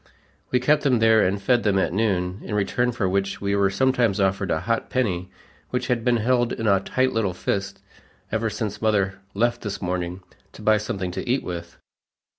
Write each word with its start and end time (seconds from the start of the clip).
We 0.49 0.59
kept 0.59 0.81
them 0.81 0.97
there 0.97 1.21
and 1.21 1.39
fed 1.39 1.61
them 1.61 1.77
at 1.77 1.93
noon, 1.93 2.41
in 2.43 2.55
return 2.55 2.91
for 2.91 3.07
which 3.07 3.39
we 3.39 3.55
were 3.55 3.69
sometimes 3.69 4.19
offered 4.19 4.49
a 4.49 4.61
hot 4.61 4.89
penny 4.89 5.29
which 5.69 5.89
had 5.89 6.03
been 6.03 6.17
held 6.17 6.51
in 6.53 6.65
a 6.67 6.79
tight 6.79 7.13
little 7.13 7.35
fist 7.35 7.83
"ever 8.31 8.49
since 8.49 8.81
mother 8.81 9.19
left 9.35 9.61
this 9.61 9.79
morning, 9.79 10.21
to 10.53 10.63
buy 10.63 10.77
something 10.79 11.11
to 11.11 11.29
eat 11.29 11.43
with." 11.43 11.77